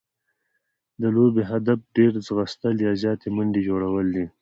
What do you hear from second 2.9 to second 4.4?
زیاتي منډي جوړول دي.